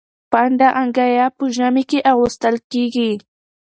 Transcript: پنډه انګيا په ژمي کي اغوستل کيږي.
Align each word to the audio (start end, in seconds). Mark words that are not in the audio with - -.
پنډه 0.31 0.69
انګيا 0.81 1.25
په 1.37 1.43
ژمي 1.55 1.83
کي 1.89 1.99
اغوستل 2.11 2.55
کيږي. 2.71 3.11